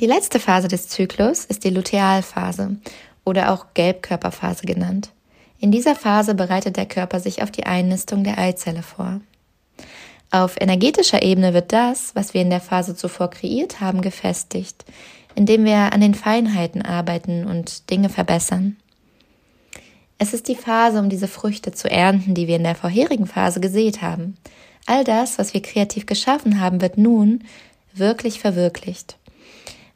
Die 0.00 0.06
letzte 0.06 0.40
Phase 0.40 0.68
des 0.68 0.88
Zyklus 0.88 1.44
ist 1.44 1.64
die 1.64 1.70
Lutealphase 1.70 2.76
oder 3.24 3.52
auch 3.52 3.66
Gelbkörperphase 3.74 4.66
genannt. 4.66 5.12
In 5.60 5.70
dieser 5.70 5.94
Phase 5.94 6.34
bereitet 6.34 6.76
der 6.76 6.86
Körper 6.86 7.20
sich 7.20 7.42
auf 7.42 7.52
die 7.52 7.66
Einnistung 7.66 8.24
der 8.24 8.38
Eizelle 8.38 8.82
vor. 8.82 9.20
Auf 10.32 10.60
energetischer 10.60 11.22
Ebene 11.22 11.54
wird 11.54 11.72
das, 11.72 12.16
was 12.16 12.34
wir 12.34 12.42
in 12.42 12.50
der 12.50 12.60
Phase 12.60 12.96
zuvor 12.96 13.30
kreiert 13.30 13.80
haben, 13.80 14.00
gefestigt 14.02 14.84
indem 15.34 15.64
wir 15.64 15.92
an 15.92 16.00
den 16.00 16.14
Feinheiten 16.14 16.82
arbeiten 16.82 17.46
und 17.46 17.90
Dinge 17.90 18.08
verbessern. 18.08 18.76
Es 20.18 20.34
ist 20.34 20.48
die 20.48 20.54
Phase, 20.54 20.98
um 21.00 21.08
diese 21.08 21.28
Früchte 21.28 21.72
zu 21.72 21.90
ernten, 21.90 22.34
die 22.34 22.46
wir 22.46 22.56
in 22.56 22.64
der 22.64 22.74
vorherigen 22.74 23.26
Phase 23.26 23.60
gesät 23.60 24.02
haben. 24.02 24.36
All 24.86 25.04
das, 25.04 25.38
was 25.38 25.54
wir 25.54 25.62
kreativ 25.62 26.06
geschaffen 26.06 26.60
haben, 26.60 26.80
wird 26.80 26.98
nun 26.98 27.44
wirklich 27.92 28.40
verwirklicht. 28.40 29.16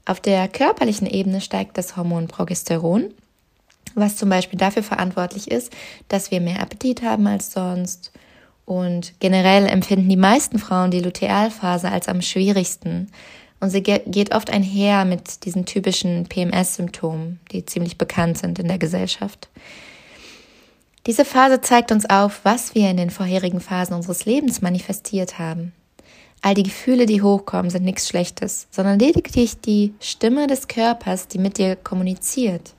Auf 0.05 0.21
der 0.21 0.49
körperlichen 0.49 1.07
Ebene 1.07 1.40
steigt 1.40 1.78
das 1.78 1.97
Hormon 1.97 2.28
Progesteron, 2.28 3.12
was 3.95 4.16
zum 4.16 4.28
Beispiel 4.28 4.59
dafür 4.59 4.83
verantwortlich 4.83 5.50
ist, 5.50 5.73
dass 6.09 6.31
wir 6.31 6.40
mehr 6.40 6.61
Appetit 6.61 7.02
haben 7.02 7.26
als 7.26 7.52
sonst. 7.52 8.12
Und 8.67 9.15
generell 9.21 9.67
empfinden 9.67 10.09
die 10.09 10.17
meisten 10.17 10.59
Frauen 10.59 10.91
die 10.91 11.01
Lutealphase 11.01 11.91
als 11.91 12.09
am 12.09 12.21
schwierigsten, 12.21 13.09
und 13.59 13.71
sie 13.71 13.83
geht 13.83 14.35
oft 14.35 14.51
einher 14.51 15.07
mit 15.07 15.47
diesen 15.47 15.65
typischen 15.65 16.27
PMS-Symptomen, 16.27 17.41
die 17.53 17.65
ziemlich 17.65 17.97
bekannt 17.97 18.37
sind 18.37 18.59
in 18.59 18.69
der 18.69 18.77
Gesellschaft. 18.77 19.49
Diese 21.07 21.25
Phase 21.25 21.63
zeigt 21.63 21.91
uns 21.91 22.09
auf, 22.11 22.41
was 22.43 22.75
wir 22.75 22.91
in 22.91 22.99
den 22.99 23.11
vorherigen 23.11 23.61
Phasen 23.61 23.95
unseres 23.95 24.27
Lebens 24.27 24.61
manifestiert 24.61 25.39
haben. 25.39 25.73
All 26.43 26.55
die 26.55 26.65
Gefühle, 26.65 27.07
die 27.07 27.23
hochkommen, 27.23 27.71
sind 27.71 27.85
nichts 27.85 28.09
Schlechtes, 28.09 28.67
sondern 28.71 28.99
lediglich 28.99 29.59
die 29.61 29.95
Stimme 30.01 30.49
des 30.49 30.69
Körpers, 30.69 31.27
die 31.29 31.39
mit 31.39 31.57
dir 31.57 31.77
kommuniziert. 31.77 32.75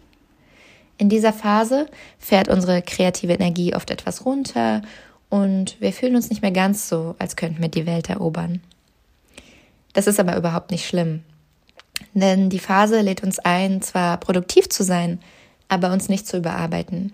In 1.00 1.10
dieser 1.10 1.34
Phase 1.34 1.88
fährt 2.20 2.50
unsere 2.50 2.82
kreative 2.82 3.34
Energie 3.34 3.74
oft 3.74 3.90
etwas 3.92 4.26
runter 4.26 4.82
und 5.30 5.80
wir 5.82 5.92
fühlen 5.92 6.16
uns 6.16 6.30
nicht 6.30 6.42
mehr 6.42 6.52
ganz 6.52 6.88
so, 6.88 7.16
als 7.20 7.36
könnten 7.36 7.62
wir 7.62 7.70
die 7.70 7.86
Welt 7.86 8.10
erobern. 8.10 8.62
Das 9.94 10.08
ist 10.08 10.20
aber 10.20 10.38
überhaupt 10.38 10.72
nicht 10.72 10.88
schlimm. 10.88 11.24
Denn 12.14 12.50
die 12.50 12.60
Phase 12.60 13.02
lädt 13.02 13.24
uns 13.24 13.40
ein, 13.40 13.82
zwar 13.82 14.18
produktiv 14.18 14.70
zu 14.70 14.84
sein, 14.84 15.20
aber 15.68 15.92
uns 15.92 16.10
nicht 16.10 16.28
zu 16.28 16.38
überarbeiten. 16.38 17.14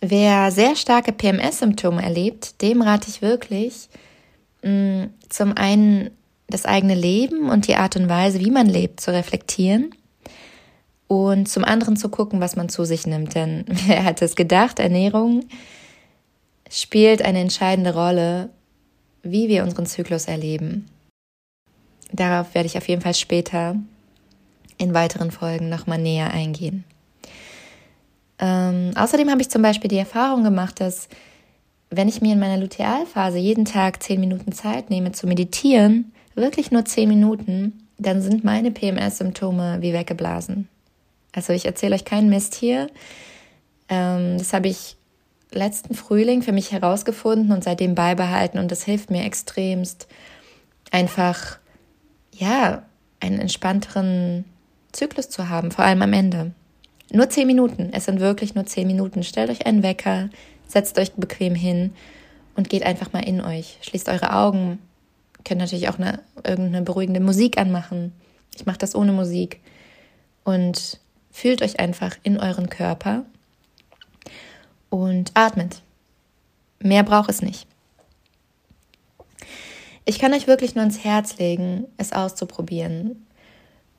Wer 0.00 0.50
sehr 0.50 0.76
starke 0.76 1.12
PMS-Symptome 1.12 2.02
erlebt, 2.02 2.62
dem 2.62 2.82
rate 2.82 3.08
ich 3.08 3.22
wirklich, 3.22 3.88
mh, 4.62 5.08
zum 5.28 5.56
einen 5.56 6.10
das 6.48 6.64
eigene 6.64 6.94
Leben 6.94 7.48
und 7.48 7.68
die 7.68 7.76
Art 7.76 7.96
und 7.96 8.08
Weise, 8.08 8.40
wie 8.40 8.50
man 8.50 8.66
lebt, 8.66 9.00
zu 9.00 9.12
reflektieren 9.12 9.94
und 11.06 11.48
zum 11.48 11.64
anderen 11.64 11.96
zu 11.96 12.08
gucken, 12.08 12.40
was 12.40 12.56
man 12.56 12.68
zu 12.68 12.84
sich 12.84 13.06
nimmt. 13.06 13.34
Denn 13.34 13.64
wer 13.86 14.02
hätte 14.02 14.24
es 14.24 14.36
gedacht, 14.36 14.78
Ernährung 14.78 15.44
spielt 16.70 17.22
eine 17.22 17.40
entscheidende 17.40 17.92
Rolle, 17.92 18.48
wie 19.22 19.48
wir 19.48 19.64
unseren 19.64 19.86
Zyklus 19.86 20.26
erleben. 20.26 20.86
Darauf 22.12 22.54
werde 22.54 22.66
ich 22.66 22.78
auf 22.78 22.88
jeden 22.88 23.02
Fall 23.02 23.14
später 23.14 23.76
in 24.78 24.94
weiteren 24.94 25.30
Folgen 25.30 25.68
nochmal 25.68 25.98
näher 25.98 26.32
eingehen. 26.32 26.84
Ähm, 28.38 28.92
außerdem 28.94 29.28
habe 29.30 29.42
ich 29.42 29.50
zum 29.50 29.60
Beispiel 29.60 29.88
die 29.88 29.98
Erfahrung 29.98 30.42
gemacht, 30.42 30.80
dass 30.80 31.08
wenn 31.90 32.08
ich 32.08 32.22
mir 32.22 32.32
in 32.32 32.40
meiner 32.40 32.56
Lutealphase 32.56 33.38
jeden 33.38 33.64
Tag 33.64 34.02
zehn 34.02 34.20
Minuten 34.20 34.52
Zeit 34.52 34.88
nehme 34.90 35.12
zu 35.12 35.26
meditieren, 35.26 36.12
wirklich 36.34 36.70
nur 36.70 36.84
zehn 36.84 37.08
Minuten, 37.08 37.86
dann 37.98 38.22
sind 38.22 38.44
meine 38.44 38.70
PMS-Symptome 38.70 39.78
wie 39.80 39.92
weggeblasen. 39.92 40.68
Also 41.32 41.52
ich 41.52 41.66
erzähle 41.66 41.96
euch 41.96 42.04
keinen 42.04 42.30
Mist 42.30 42.54
hier. 42.54 42.88
Ähm, 43.88 44.38
das 44.38 44.52
habe 44.52 44.68
ich 44.68 44.96
letzten 45.52 45.94
Frühling 45.94 46.42
für 46.42 46.52
mich 46.52 46.72
herausgefunden 46.72 47.52
und 47.52 47.64
seitdem 47.64 47.94
beibehalten 47.94 48.58
und 48.58 48.70
das 48.70 48.84
hilft 48.84 49.10
mir 49.10 49.24
extremst, 49.24 50.06
einfach, 50.90 51.58
ja, 52.32 52.82
einen 53.20 53.40
entspannteren 53.40 54.44
Zyklus 54.92 55.28
zu 55.28 55.48
haben, 55.48 55.70
vor 55.70 55.84
allem 55.84 56.02
am 56.02 56.12
Ende. 56.12 56.52
Nur 57.12 57.28
zehn 57.28 57.46
Minuten, 57.46 57.90
es 57.92 58.04
sind 58.04 58.20
wirklich 58.20 58.54
nur 58.54 58.66
zehn 58.66 58.86
Minuten. 58.86 59.22
Stellt 59.22 59.50
euch 59.50 59.66
einen 59.66 59.82
Wecker, 59.82 60.30
setzt 60.68 60.98
euch 60.98 61.12
bequem 61.12 61.54
hin 61.54 61.92
und 62.54 62.68
geht 62.68 62.84
einfach 62.84 63.12
mal 63.12 63.24
in 63.24 63.40
euch. 63.40 63.78
Schließt 63.82 64.08
eure 64.08 64.32
Augen, 64.34 64.78
könnt 65.44 65.60
natürlich 65.60 65.88
auch 65.88 65.98
eine, 65.98 66.20
irgendeine 66.44 66.82
beruhigende 66.82 67.20
Musik 67.20 67.58
anmachen. 67.58 68.12
Ich 68.54 68.64
mache 68.66 68.78
das 68.78 68.94
ohne 68.94 69.12
Musik. 69.12 69.60
Und 70.44 71.00
fühlt 71.30 71.62
euch 71.62 71.80
einfach 71.80 72.16
in 72.22 72.38
euren 72.38 72.70
Körper 72.70 73.24
und 74.90 75.32
atmet. 75.34 75.82
Mehr 76.80 77.02
braucht 77.02 77.30
es 77.30 77.40
nicht. 77.40 77.66
Ich 80.04 80.18
kann 80.18 80.34
euch 80.34 80.46
wirklich 80.46 80.74
nur 80.74 80.84
ins 80.84 81.04
Herz 81.04 81.38
legen, 81.38 81.86
es 81.96 82.12
auszuprobieren 82.12 83.26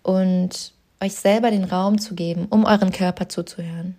und 0.03 0.74
euch 1.00 1.13
selber 1.15 1.51
den 1.51 1.63
Raum 1.63 2.00
zu 2.00 2.15
geben, 2.15 2.48
um 2.50 2.65
euren 2.65 2.91
Körper 2.91 3.29
zuzuhören. 3.29 3.95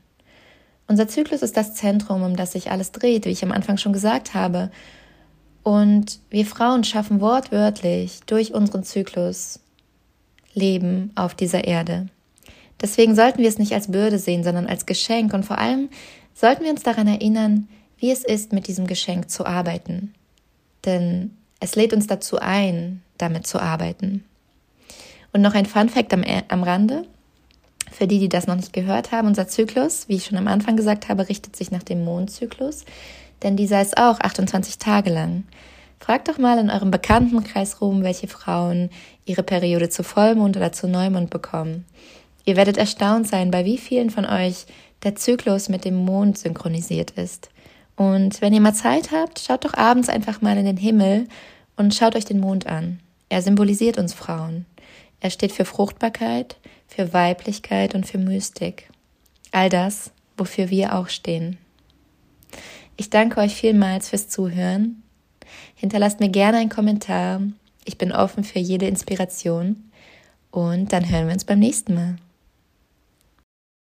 Unser 0.89 1.09
Zyklus 1.09 1.43
ist 1.43 1.57
das 1.57 1.75
Zentrum, 1.75 2.23
um 2.23 2.37
das 2.37 2.53
sich 2.53 2.71
alles 2.71 2.93
dreht, 2.93 3.25
wie 3.25 3.31
ich 3.31 3.43
am 3.43 3.53
Anfang 3.53 3.79
schon 3.79 3.93
gesagt 3.93 4.35
habe. 4.35 4.71
Und 5.63 6.19
wir 6.29 6.45
Frauen 6.45 6.85
schaffen 6.85 7.21
wortwörtlich 7.21 8.21
durch 8.27 8.53
unseren 8.53 8.85
Zyklus 8.85 9.61
Leben 10.55 11.13
auf 11.15 11.35
dieser 11.35 11.65
Erde. 11.65 12.09
Deswegen 12.81 13.15
sollten 13.15 13.39
wir 13.39 13.49
es 13.49 13.59
nicht 13.59 13.73
als 13.73 13.91
Bürde 13.91 14.19
sehen, 14.19 14.45
sondern 14.45 14.67
als 14.67 14.87
Geschenk 14.87 15.33
und 15.33 15.47
vor 15.47 15.59
allem 15.59 15.89
sollten 16.35 16.65
wir 16.65 16.71
uns 16.71 16.83
daran 16.83 17.09
erinnern, 17.09 17.69
wie 17.99 18.11
es 18.11 18.25
ist, 18.25 18.53
mit 18.53 18.67
diesem 18.67 18.87
Geschenk 18.87 19.31
zu 19.31 19.47
arbeiten. 19.47 20.13
Denn 20.85 21.37
es 21.61 21.77
lädt 21.77 21.93
uns 21.93 22.07
dazu 22.07 22.39
ein, 22.41 23.03
damit 23.19 23.47
zu 23.47 23.61
arbeiten. 23.61 24.25
Und 25.33 25.43
noch 25.43 25.55
ein 25.55 25.67
Fun 25.67 25.89
Fact 25.89 26.13
am, 26.13 26.25
am 26.49 26.63
Rande. 26.63 27.07
Für 27.91 28.07
die, 28.07 28.19
die 28.19 28.29
das 28.29 28.47
noch 28.47 28.57
nicht 28.57 28.73
gehört 28.73 29.13
haben, 29.13 29.29
unser 29.29 29.49
Zyklus, 29.49 30.09
wie 30.09 30.17
ich 30.17 30.25
schon 30.25 30.39
am 30.39 30.49
Anfang 30.49 30.77
gesagt 30.77 31.09
habe, 31.09 31.29
richtet 31.29 31.57
sich 31.57 31.71
nach 31.71 31.83
dem 31.83 32.05
Mondzyklus, 32.05 32.85
denn 33.43 33.57
dieser 33.57 33.83
ist 33.83 33.99
auch 33.99 34.19
28 34.19 34.79
Tage 34.79 35.11
lang. 35.11 35.45
Fragt 36.01 36.29
doch 36.29 36.39
mal 36.39 36.59
in 36.59 36.71
eurem 36.71 36.91
Bekanntenkreis 36.91 37.81
rum, 37.81 38.03
welche 38.03 38.29
Frauen 38.29 38.91
ihre 39.25 39.43
Periode 39.43 39.89
zu 39.89 40.03
Vollmond 40.03 40.57
oder 40.57 40.73
zu 40.73 40.89
Neumond 40.89 41.31
bekommen. 41.31 41.85
Ihr 42.45 42.57
werdet 42.57 42.77
erstaunt 42.77 43.29
sein, 43.29 43.51
bei 43.51 43.65
wie 43.65 43.79
vielen 43.79 44.11
von 44.11 44.25
euch 44.25 44.67
der 45.03 45.17
Zyklus 45.17 45.69
mit 45.69 45.85
dem 45.85 45.97
Mond 45.97 46.39
synchronisiert 46.39 47.13
ist. 47.13 47.51
Und 47.97 48.41
wenn 48.41 48.53
ihr 48.53 48.61
mal 48.61 48.75
Zeit 48.75 49.11
habt, 49.11 49.39
schaut 49.39 49.65
doch 49.65 49.75
abends 49.75 50.09
einfach 50.09 50.41
mal 50.41 50.57
in 50.57 50.65
den 50.65 50.77
Himmel 50.77 51.29
und 51.77 51.95
schaut 51.95 52.17
euch 52.17 52.25
den 52.25 52.41
Mond 52.41 52.67
an. 52.67 53.01
Er 53.29 53.43
symbolisiert 53.43 53.99
uns 53.99 54.15
Frauen. 54.15 54.67
Er 55.21 55.31
steht 55.31 55.53
für 55.53 55.65
Fruchtbarkeit, 55.65 56.57
für 56.87 57.13
Weiblichkeit 57.13 57.95
und 57.95 58.07
für 58.07 58.19
Mystik. 58.19 58.91
All 59.53 59.69
das, 59.69 60.11
wofür 60.37 60.71
wir 60.71 60.95
auch 60.95 61.09
stehen. 61.09 61.59
Ich 62.97 63.11
danke 63.11 63.41
euch 63.41 63.55
vielmals 63.55 64.11
fürs 64.11 64.29
Zuhören. 64.29 65.03
Hinterlasst 65.75 66.21
mir 66.21 66.29
gerne 66.29 66.59
einen 66.59 66.69
Kommentar. 66.69 67.41
Ich 67.85 67.99
bin 67.99 68.13
offen 68.13 68.45
für 68.45 68.59
jede 68.59 68.87
Inspiration. 68.87 69.91
Und 70.51 70.93
dann 70.93 71.09
hören 71.09 71.27
wir 71.27 71.35
uns 71.35 71.45
beim 71.45 71.59
nächsten 71.59 71.95
Mal. 71.95 72.17